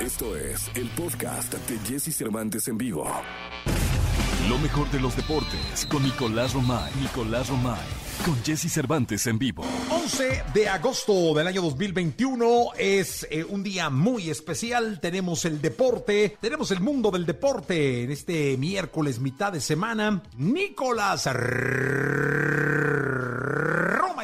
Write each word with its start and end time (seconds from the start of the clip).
Esto 0.00 0.34
es 0.34 0.70
el 0.76 0.88
podcast 0.88 1.52
de 1.52 1.78
Jesse 1.80 2.16
Cervantes 2.16 2.66
en 2.68 2.78
vivo. 2.78 3.06
Lo 4.48 4.56
mejor 4.58 4.90
de 4.90 4.98
los 4.98 5.14
deportes 5.14 5.86
con 5.90 6.02
Nicolás 6.02 6.54
Romay. 6.54 6.90
Nicolás 7.02 7.50
Romay. 7.50 7.86
Con 8.24 8.42
Jesse 8.42 8.72
Cervantes 8.72 9.26
en 9.26 9.38
vivo. 9.38 9.62
11 9.90 10.44
de 10.54 10.68
agosto 10.70 11.34
del 11.34 11.46
año 11.46 11.60
2021 11.60 12.70
es 12.78 13.26
eh, 13.30 13.44
un 13.44 13.62
día 13.62 13.90
muy 13.90 14.30
especial. 14.30 15.00
Tenemos 15.00 15.44
el 15.44 15.60
deporte, 15.60 16.38
tenemos 16.40 16.70
el 16.70 16.80
mundo 16.80 17.10
del 17.10 17.26
deporte 17.26 18.04
en 18.04 18.10
este 18.10 18.56
miércoles 18.56 19.20
mitad 19.20 19.52
de 19.52 19.60
semana. 19.60 20.22
Nicolás 20.38 21.26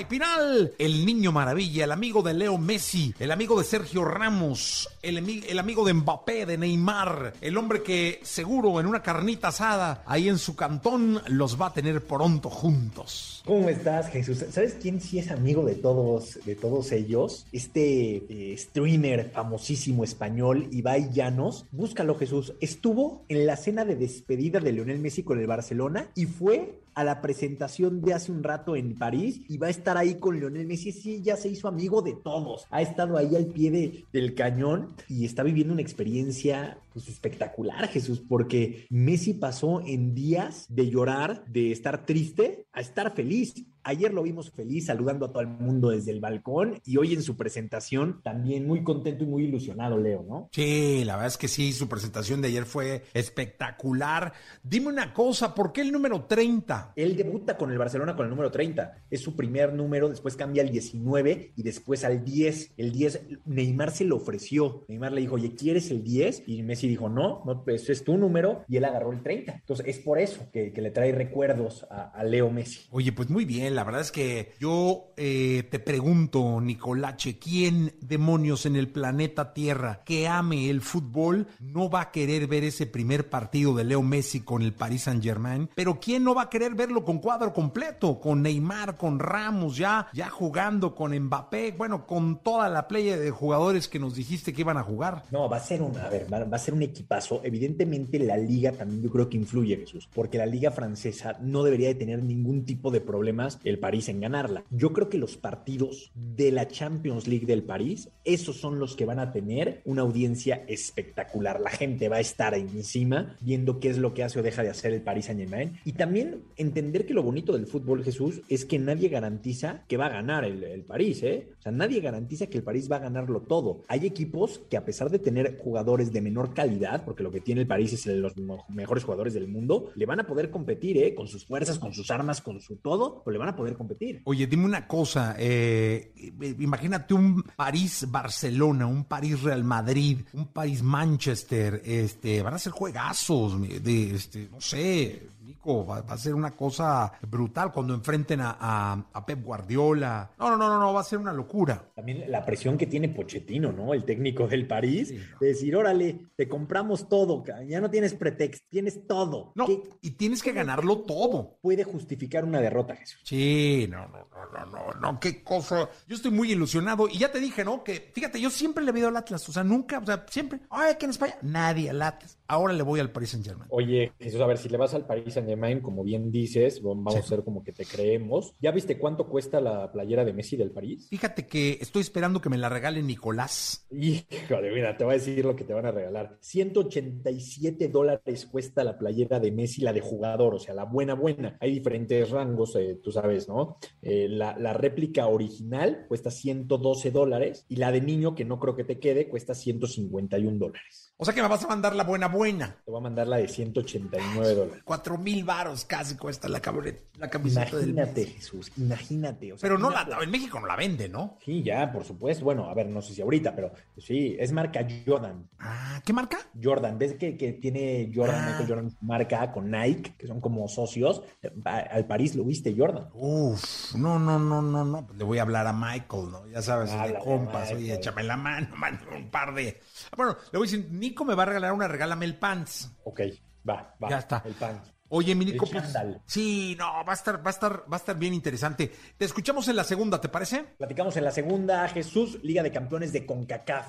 y 0.07 0.09
Pinal, 0.09 0.73
el 0.79 1.07
niño 1.07 1.33
maravilla, 1.33 1.85
el 1.85 1.93
amigo 1.93 2.23
de 2.23 2.35
Leo 2.35 2.59
Messi, 2.59 3.15
el 3.19 3.31
amigo 3.31 3.59
de 3.59 3.65
Sergio 3.65 4.05
Ramos, 4.05 4.89
el, 5.03 5.19
el 5.19 5.59
amigo 5.59 5.85
de 5.85 5.95
Mbappé, 5.95 6.47
de 6.47 6.59
Neymar, 6.59 7.35
el 7.41 7.57
hombre 7.57 7.83
que 7.83 8.21
seguro 8.23 8.79
en 8.81 8.87
una 8.87 9.03
carnita 9.03 9.49
asada 9.49 10.03
ahí 10.07 10.29
en 10.29 10.39
su 10.39 10.55
cantón 10.55 11.21
los 11.29 11.61
va 11.61 11.67
a 11.67 11.73
tener 11.73 12.05
pronto 12.05 12.51
juntos. 12.51 13.43
¿Cómo 13.47 13.69
estás, 13.69 14.11
Jesús? 14.11 14.45
¿Sabes 14.51 14.77
quién 14.81 15.01
sí 15.01 15.19
es 15.19 15.31
amigo 15.31 15.65
de 15.65 15.75
todos, 15.75 16.39
de 16.45 16.57
todos 16.57 16.93
ellos? 16.93 17.47
Este 17.53 18.17
eh, 18.29 18.57
streamer 18.59 19.31
famosísimo 19.31 20.05
español, 20.05 20.69
Ibai 20.73 21.11
Llanos. 21.13 21.67
Búscalo, 21.71 22.17
Jesús. 22.17 22.55
Estuvo 22.61 23.25
en 23.29 23.47
la 23.47 23.57
cena 23.57 23.85
de 23.85 23.97
despedida 23.97 24.61
de 24.61 24.73
Lionel 24.73 24.99
Messi 24.99 25.23
con 25.23 25.39
el 25.39 25.47
Barcelona 25.47 26.11
y 26.15 26.27
fue 26.27 26.81
a 26.97 27.05
la 27.05 27.21
presentación 27.21 28.01
de 28.01 28.15
hace 28.15 28.33
un 28.33 28.43
rato 28.43 28.75
en 28.75 28.95
París 28.95 29.43
y 29.49 29.59
va 29.59 29.67
a 29.67 29.71
estar 29.71 29.99
ahí 29.99 30.15
con 30.15 30.41
Lionel 30.41 30.67
Messi. 30.67 30.93
Sí, 30.93 31.21
ya 31.23 31.37
se 31.37 31.51
hizo 31.51 31.69
amigo 31.69 32.01
de 32.01 32.15
todos. 32.15 32.67
Ha 32.71 32.81
estado 32.81 33.19
ahí 33.19 33.37
al 33.37 33.47
pie 33.47 33.71
de- 33.71 34.05
del 34.15 34.35
cañón 34.35 34.95
y 35.09 35.27
está 35.27 35.43
viviendo 35.43 35.75
una 35.75 35.83
experiencia 35.83 36.79
pues, 36.95 37.09
espectacular, 37.09 37.87
Jesús, 37.89 38.23
porque 38.27 38.87
Messi 38.89 39.35
pasó 39.35 39.83
en 39.87 40.15
días 40.15 40.65
de 40.71 40.89
llorar, 40.89 41.45
de 41.47 41.71
estar 41.71 42.07
triste, 42.07 42.65
a 42.73 42.81
estar 42.81 43.15
feliz. 43.15 43.55
Ayer 43.89 44.13
lo 44.13 44.25
vimos 44.25 44.51
feliz 44.51 44.87
saludando 44.87 45.27
a 45.27 45.29
todo 45.31 45.43
el 45.43 45.47
mundo 45.47 45.91
desde 45.91 46.11
el 46.11 46.19
balcón 46.19 46.81
y 46.85 46.97
hoy 46.97 47.15
en 47.15 47.23
su 47.23 47.37
presentación 47.37 48.21
también 48.21 48.67
muy 48.67 48.83
contento 48.83 49.23
y 49.23 49.29
muy 49.29 49.45
ilusionado, 49.45 49.97
Leo, 49.97 50.25
¿no? 50.29 50.49
Sí, 50.51 51.05
la 51.05 51.15
verdad 51.15 51.29
es 51.29 51.39
que 51.39 51.47
sí, 51.47 51.73
su 51.73 51.89
presentación 51.89 52.43
de 52.43 52.49
ayer 52.49 52.65
fue 52.65 53.05
espectacular. 53.15 54.33
Dime 54.65 54.89
una 54.89 55.15
cosa, 55.15 55.55
¿por 55.55 55.73
qué 55.73 55.83
el 55.83 55.93
número 55.93 56.25
30? 56.25 56.95
Él 56.97 57.17
debuta 57.17 57.57
con 57.57 57.71
el 57.71 57.79
Barcelona 57.79 58.17
con 58.17 58.25
el 58.25 58.31
número 58.31 58.51
30. 58.51 59.05
Es 59.09 59.21
su 59.21 59.37
primer 59.37 59.73
número, 59.73 60.09
después 60.09 60.35
cambia 60.35 60.65
al 60.65 60.71
19 60.71 61.53
y 61.55 61.63
después 61.63 62.03
al 62.03 62.25
10. 62.25 62.73
El 62.77 62.91
10, 62.91 63.21
Neymar 63.45 63.93
se 63.93 64.05
lo 64.05 64.17
ofreció. 64.17 64.85
Neymar 64.89 65.13
le 65.13 65.21
dijo, 65.21 65.37
oye, 65.37 65.55
¿quieres 65.55 65.93
el 65.93 66.03
10? 66.03 66.43
Y 66.49 66.65
Messi 66.65 66.89
dijo, 66.89 67.09
no, 67.09 67.45
no 67.47 67.63
ese 67.69 67.93
es 67.93 68.03
tu 68.03 68.17
número. 68.17 68.65
Y 68.69 68.79
él 68.79 68.85
agarró 68.85 69.13
el 69.13 69.23
30. 69.23 69.53
Entonces 69.53 69.87
es 69.87 70.01
por 70.01 70.19
eso 70.19 70.51
que, 70.53 70.73
que 70.73 70.83
le 70.83 70.91
trae 70.91 71.13
recuerdos 71.13 71.87
a, 71.89 72.11
a 72.11 72.25
Leo 72.25 72.51
Messi. 72.51 72.89
Oye, 72.91 73.13
pues 73.13 73.31
muy 73.31 73.45
bien, 73.45 73.76
la 73.77 73.85
verdad 73.85 74.01
es 74.01 74.11
que 74.11 74.55
yo 74.59 75.13
eh, 75.19 75.69
te 75.71 75.79
pregunto, 75.79 76.61
Nicolache, 76.63 77.39
¿quién 77.39 77.95
demonios 78.01 78.65
en 78.65 78.75
el 78.75 78.89
planeta 78.89 79.53
Tierra 79.53 80.03
que 80.05 80.27
ame 80.27 80.71
el 80.71 80.81
fútbol 80.81 81.47
no 81.61 81.91
va 81.91 82.01
a 82.01 82.11
querer 82.11 82.47
ver 82.47 82.65
ese 82.65 82.87
primer 82.87 83.29
partido 83.29 83.75
de 83.75 83.85
Leo 83.85 84.03
Messi 84.03 84.41
con 84.41 84.63
el 84.63 84.73
Paris 84.73 85.03
Saint 85.03 85.23
Germain? 85.23 85.69
Pero 85.75 86.01
¿quién 86.01 86.25
no 86.25 86.35
va 86.35 86.43
a 86.43 86.51
querer 86.51 86.75
verlo 86.75 87.05
con 87.05 87.19
cuadro 87.19 87.53
completo, 87.53 88.19
con 88.19 88.43
Neymar, 88.43 88.97
con 88.97 89.19
Ramos, 89.19 89.77
ya, 89.77 90.09
ya 90.15 90.31
jugando, 90.31 90.95
con 90.95 91.15
Mbappé, 91.15 91.73
bueno, 91.73 92.07
con 92.07 92.43
toda 92.43 92.71
la 92.71 92.89
playa 92.89 93.19
de 93.19 93.31
jugadores 93.31 93.89
que 93.89 93.99
nos 93.99 94.15
dijiste 94.15 94.55
que 94.55 94.63
iban 94.63 94.79
a 94.79 94.83
jugar? 94.83 95.25
No, 95.31 95.51
va 95.51 95.59
a 95.59 95.61
ser 95.61 95.83
un, 95.83 95.99
a 95.99 96.09
ver, 96.09 96.33
va, 96.33 96.45
va 96.45 96.57
a 96.57 96.61
ser 96.61 96.73
un 96.73 96.83
equipazo. 96.83 97.43
Evidentemente 97.45 98.19
la 98.21 98.39
liga 98.39 98.73
también 98.73 99.03
yo 99.03 99.11
creo 99.11 99.29
que 99.29 99.37
influye, 99.37 99.77
Jesús, 99.77 100.09
porque 100.15 100.39
la 100.39 100.47
liga 100.47 100.71
francesa 100.71 101.37
no 101.43 101.63
debería 101.63 101.89
de 101.89 101.95
tener 101.95 102.23
ningún 102.23 102.65
tipo 102.65 102.91
de 102.91 103.03
problemas 103.03 103.59
el 103.67 103.79
París 103.81 104.09
en 104.09 104.21
ganarla. 104.21 104.65
Yo 104.71 104.93
creo 104.93 105.09
que 105.09 105.19
los 105.19 105.37
partidos 105.37 106.13
de 106.15 106.53
la 106.53 106.69
Champions 106.69 107.27
League 107.27 107.47
del 107.47 107.65
París, 107.65 108.11
esos 108.25 108.57
son 108.57 108.79
los 108.79 108.95
que 108.95 109.05
van 109.05 109.19
a 109.19 109.33
tener 109.33 109.83
una 109.85 110.03
audiencia 110.03 110.65
espectacular. 110.69 111.61
La 111.61 111.71
gente 111.71 112.09
va 112.09 112.17
a 112.17 112.21
estar 112.21 112.55
ahí 112.55 112.69
encima 112.73 113.37
viendo 113.41 113.81
qué 113.81 113.91
es 113.91 113.99
lo 113.99 114.15
que 114.15 114.23
hace 114.23 114.39
o 114.39 114.43
deja 114.43 114.63
de 114.63 114.71
hacer 114.71 114.93
el 114.93 115.03
París 115.03 115.27
Saint 115.27 115.41
Germain. 115.41 115.73
Y 115.85 115.93
también 115.93 116.45
entender 116.57 117.07
que 117.07 117.15
lo 117.15 117.25
bonito 117.25 117.53
del 117.53 117.67
fútbol, 117.67 118.05
Jesús, 118.05 118.41
es 118.49 118.65
que 118.65 118.79
nadie 118.79 119.09
garantiza 119.09 119.85
que 119.89 119.97
va 119.97 120.07
a 120.07 120.11
ganar 120.11 120.45
el, 120.45 120.85
París, 120.85 121.23
¿eh? 121.25 121.49
O 121.59 121.63
sea, 121.63 121.73
nadie 121.73 122.01
garantiza 122.01 122.47
que 122.47 122.59
el 122.59 122.65
París 122.65 122.89
va 122.91 122.97
a 122.97 123.01
ganarlo 123.01 123.41
todo. 123.43 123.83
Hay 123.89 124.07
equipos 124.07 124.61
que 124.71 124.77
a 124.77 124.85
pesar 124.85 125.11
de 125.11 125.19
tener 125.19 125.59
jugadores 125.59 126.13
de 126.13 126.21
menor 126.21 126.55
calidad, 126.55 127.05
porque 127.05 127.25
lo 127.25 127.33
que 127.33 127.41
tiene 127.41 127.63
el 127.63 127.67
París 127.67 127.93
es 127.93 128.07
los 128.07 128.35
mejores 128.69 129.03
jugadores 129.03 129.35
del 129.35 129.49
mundo, 129.49 129.91
le 129.97 130.07
van 130.07 130.21
a 130.21 130.27
poder 130.27 130.51
competir, 130.51 130.99
¿eh? 130.99 131.15
Con 131.15 131.27
sus 131.27 131.45
fuerzas, 131.45 131.79
con 131.81 131.93
sus 131.93 132.11
armas, 132.13 132.41
con 132.41 132.61
su 132.61 132.77
todo, 132.77 133.23
pues 133.25 133.33
le 133.33 133.39
van 133.39 133.49
a 133.49 133.56
poder 133.57 133.75
competir. 133.75 134.21
Oye, 134.25 134.47
dime 134.47 134.65
una 134.65 134.87
cosa, 134.87 135.35
eh, 135.39 136.13
eh, 136.17 136.57
imagínate 136.59 137.15
un 137.15 137.43
París-Barcelona, 137.43 138.87
un 138.87 139.05
París-Real 139.05 139.65
Madrid, 139.65 140.21
un 140.35 140.47
París-Manchester, 140.49 141.83
este, 141.85 142.43
van 142.43 142.55
a 142.55 142.59
ser 142.59 142.73
juegazos, 142.73 143.61
de, 143.61 144.15
este, 144.15 144.49
no 144.51 144.61
sé, 144.61 145.29
Va, 145.67 146.03
va 146.03 146.15
a 146.15 146.19
ser 146.19 146.35
una 146.35 146.55
cosa 146.55 147.13
brutal 147.29 147.73
cuando 147.73 147.95
enfrenten 147.95 148.41
a, 148.41 148.57
a- 148.61 149.07
a 149.13 149.27
Pep 149.27 149.43
Guardiola. 149.43 150.31
No, 150.39 150.51
no, 150.51 150.57
no, 150.57 150.69
no, 150.69 150.79
no, 150.81 150.93
va 150.93 151.01
a 151.01 151.05
ser 151.05 151.19
una 151.19 151.33
locura. 151.33 151.91
También 151.95 152.31
la 152.31 152.45
presión 152.45 152.79
que 152.79 152.87
tiene 152.87 153.09
Pochettino, 153.09 153.73
¿no? 153.73 153.93
El 153.95 154.05
técnico 154.05 154.47
del 154.47 154.67
París, 154.67 155.09
Sí, 155.09 155.17
no. 155.33 155.39
de 155.41 155.47
decir, 155.49 155.75
órale, 155.77 156.21
te 156.37 156.49
compramos 156.49 157.09
todo, 157.09 157.43
ya 157.67 157.81
no 157.81 157.91
tienes 157.91 158.15
pretexto, 158.15 158.65
tienes 158.71 159.07
todo. 159.07 159.53
No, 159.55 159.67
¿Qué 159.67 159.81
y 160.03 160.13
tienes 160.13 160.43
que 160.43 160.53
ganarlo 160.53 160.99
todo. 160.99 161.59
puede 161.61 161.85
justificar 161.85 162.45
una 162.45 162.61
derrota, 162.61 162.95
Jesús? 162.97 163.21
Sí, 163.25 163.87
no, 163.91 164.07
no, 164.09 164.29
no, 164.31 164.67
no, 164.67 164.67
no, 164.67 165.01
no, 165.01 165.21
qué 165.21 165.43
cosa. 165.43 165.89
Yo 166.07 166.17
estoy 166.17 166.31
muy 166.31 166.53
ilusionado 166.53 167.09
y 167.09 167.19
ya 167.19 167.33
te 167.33 167.41
dije, 167.41 167.65
¿no? 167.65 167.83
Que 167.83 168.11
fíjate, 168.15 168.41
yo 168.41 168.51
siempre 168.51 168.85
le 168.85 168.93
he 168.93 168.99
ido 168.99 169.09
al 169.09 169.17
Atlas, 169.17 169.49
o 169.49 169.53
sea, 169.53 169.65
nunca, 169.65 169.99
o 169.99 170.07
sea, 170.07 170.25
siempre, 170.31 170.61
ay, 170.71 170.95
que 170.99 171.07
en 171.07 171.11
España, 171.11 171.37
nadie 171.43 171.91
al 171.91 172.03
Atlas. 172.03 172.39
Ahora 172.49 172.73
le 172.73 172.83
voy 172.85 173.01
al 173.01 173.11
Paris 173.11 173.31
Saint 173.31 173.45
Germain. 173.45 173.67
Oye, 173.73 174.13
Jesús, 174.21 174.41
a 174.41 174.47
ver, 174.47 174.57
si 174.59 174.69
le 174.69 174.77
vas 174.77 174.95
al 174.95 175.05
Paris 175.05 175.35
Saint 175.35 175.49
Germain, 175.49 175.56
como 175.83 176.05
bien 176.05 176.31
dices, 176.31 176.83
vamos 176.83 177.15
Sí. 177.15 177.19
a 177.19 177.23
hacer 177.23 177.43
como 177.45 177.63
que 177.65 177.73
te 177.73 177.85
creemos. 177.85 178.55
¿Ya 178.61 178.71
viste 178.71 178.99
cuánto 178.99 179.29
cuesta 179.29 179.61
la 179.61 179.91
playera 179.93 180.25
de 180.25 180.33
Messi 180.33 180.57
del 180.57 180.71
París? 180.71 181.09
Fíjate 181.11 181.47
que 181.47 181.79
estoy 181.81 182.03
esperando 182.03 182.41
que 182.41 182.49
me 182.49 182.59
la 182.59 182.69
regale 182.69 183.03
Nicolás. 183.03 183.87
Híjole, 183.91 184.73
mira, 184.73 184.97
te 184.97 185.05
voy 185.05 185.15
a 185.15 185.19
decir 185.19 185.45
lo 185.45 185.57
que 185.57 185.65
te 185.65 185.73
van 185.75 185.87
a 185.87 185.91
regalar. 185.91 186.37
187 186.41 187.89
dólares 187.89 188.47
cuesta 188.47 188.85
la 188.85 188.99
playera 188.99 189.41
de 189.41 189.51
Messi, 189.53 189.81
la 189.83 189.93
de 189.93 190.01
jugador, 190.01 190.55
o 190.55 190.59
sea, 190.59 190.75
la 190.75 190.85
buena, 190.85 191.15
buena. 191.15 191.57
Hay 191.61 191.73
diferentes 191.73 192.31
rangos, 192.31 192.77
eh, 192.77 193.01
tú 193.03 193.11
sabes, 193.13 193.49
¿no? 193.49 193.79
Eh, 194.03 194.29
la, 194.29 194.57
la 194.59 194.73
réplica 194.73 195.27
original 195.27 196.05
cuesta 196.09 196.31
112 196.31 197.11
dólares 197.11 197.65
y 197.69 197.77
la 197.77 197.93
de 197.93 198.01
niño, 198.01 198.35
que 198.35 198.45
no 198.45 198.59
creo 198.61 198.77
que 198.77 198.85
te 198.85 198.99
quede, 198.99 199.29
cuesta 199.29 199.55
151 199.55 200.59
dólares. 200.59 201.15
O 201.19 201.25
sea 201.25 201.33
que 201.35 201.43
me 201.43 201.49
vas 201.49 201.65
a 201.65 201.69
mandar 201.69 201.95
la 201.97 202.05
buena 202.05 202.29
buena. 202.29 202.83
Te 202.85 202.91
voy 202.91 202.99
a 203.01 203.03
mandar 203.03 203.27
la 203.27 203.39
de 203.39 203.49
189 203.49 204.55
dólares. 204.55 204.83
Cuatro 204.85 205.17
mil 205.19 205.45
varos 205.47 205.85
casi 205.87 206.17
cuesta 206.17 206.49
la, 206.49 206.61
cabre- 206.61 207.05
la 207.17 207.31
camiseta 207.31 207.71
Imagínate. 207.71 208.27
Jesús, 208.27 208.71
imagínate. 208.77 209.53
o 209.53 209.57
sea, 209.59 209.69
Pero 209.69 209.79
no 209.79 209.89
la, 209.91 210.07
en 210.23 210.31
México 210.31 210.61
no 210.61 210.67
la 210.67 210.77
vende, 210.77 211.09
¿no? 211.09 211.39
Sí, 211.45 211.63
ya, 211.63 211.91
por 211.93 212.05
supuesto. 212.05 212.45
Bueno, 212.45 212.69
a 212.69 212.75
ver, 212.75 212.89
no 212.89 213.01
sé 213.01 213.15
si 213.15 213.23
ahorita, 213.23 213.55
pero 213.55 213.73
sí, 213.97 214.37
es 214.39 214.53
marca 214.53 214.87
Jordan. 215.07 215.49
Ah, 215.59 216.03
¿qué 216.05 216.13
marca? 216.13 216.39
Jordan, 216.63 216.99
¿ves 216.99 217.15
que, 217.15 217.37
que 217.37 217.53
tiene 217.55 218.11
Jordan, 218.15 218.37
Ah. 218.43 218.47
Michael 218.51 218.69
Jordan, 218.69 218.97
marca 219.01 219.53
con 219.53 219.71
Nike, 219.71 220.15
que 220.19 220.27
son 220.27 220.41
como 220.41 220.69
socios? 220.69 221.23
Al 221.65 222.07
París 222.07 222.35
lo 222.35 222.45
viste 222.45 222.75
Jordan. 222.77 223.09
Uf, 223.15 223.95
no, 223.95 224.19
no, 224.19 224.39
no, 224.39 224.61
no, 224.61 224.85
no. 224.85 225.09
Le 225.17 225.25
voy 225.25 225.39
a 225.39 225.43
hablar 225.43 225.67
a 225.67 225.73
Michael, 225.73 226.31
¿no? 226.31 226.47
Ya 226.49 226.61
sabes, 226.63 226.91
de 226.91 226.97
Háblale 226.97 227.19
a 227.19 227.21
compas, 227.21 227.73
oye, 227.73 227.95
échame 227.95 228.23
la 228.25 228.37
mano, 228.37 228.69
mano, 228.77 228.99
un 229.17 229.31
par 229.31 229.55
de. 229.55 229.81
Bueno, 230.17 230.37
le 230.53 230.59
voy 230.59 230.69
a 230.69 230.71
decir, 230.71 230.89
Nico 230.91 231.25
me 231.25 231.35
va 231.35 231.45
a 231.45 231.47
regalar 231.47 231.73
una, 231.73 231.87
regálame 231.89 232.25
el 232.25 232.37
pants. 232.37 232.91
Ok, 233.05 233.21
va, 233.69 233.95
va. 234.03 234.09
Ya 234.11 234.19
está. 234.19 234.43
El 234.45 234.55
pan. 234.55 234.83
Oye, 235.09 235.35
mi 235.35 235.45
El 235.45 235.53
Nico, 235.53 235.67
pues, 235.67 235.85
sí, 236.27 236.77
no, 236.79 237.05
va 237.05 237.13
a 237.13 237.15
estar, 237.15 237.45
va 237.45 237.51
a 237.51 237.53
estar, 237.53 237.85
va 237.91 237.97
a 237.97 238.01
estar 238.01 238.19
bien 238.19 238.35
interesante. 238.35 238.93
Te 239.17 239.25
escuchamos 239.25 239.69
en 239.69 239.77
la 239.77 239.85
segunda, 239.85 240.21
¿te 240.21 240.29
parece? 240.29 240.65
Platicamos 240.79 241.17
en 241.17 241.25
la 241.25 241.31
segunda, 241.31 241.89
Jesús, 241.89 242.39
Liga 242.43 242.63
de 242.63 242.73
Campeones 242.73 243.13
de 243.13 243.25
CONCACAF. 243.25 243.87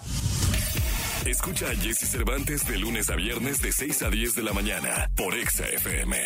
Escucha 1.25 1.66
a 1.69 1.75
Jesse 1.75 2.10
Cervantes 2.10 2.66
de 2.68 2.78
lunes 2.78 3.10
a 3.10 3.16
viernes 3.16 3.62
de 3.62 3.72
6 3.72 4.04
a 4.04 4.10
10 4.10 4.36
de 4.36 4.44
la 4.44 4.54
mañana 4.54 5.10
por 5.16 5.34
Exa 5.34 5.66
FM. 5.66 6.18